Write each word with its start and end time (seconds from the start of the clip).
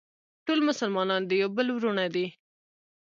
ټول 0.45 0.59
مسلمانان 0.69 1.21
د 1.25 1.31
یو 1.41 1.49
بل 1.57 1.67
وروڼه 1.73 2.05
دي. 2.15 2.27